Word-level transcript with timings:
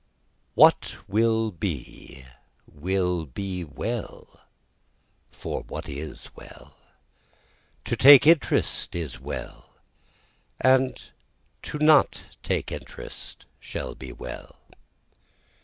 6 0.55 0.55
What 0.55 0.95
will 1.07 1.51
be 1.51 2.25
will 2.65 3.27
be 3.27 3.63
well, 3.63 4.47
for 5.29 5.61
what 5.61 5.87
is 5.87 6.11
is 6.21 6.29
well, 6.35 6.75
To 7.85 7.95
take 7.95 8.25
interest 8.25 8.95
is 8.95 9.19
well, 9.19 9.75
and 10.59 10.99
not 11.75 12.11
to 12.13 12.23
take 12.41 12.71
interest 12.71 13.45
shall 13.59 13.93
be 13.93 14.11
well. 14.11 14.55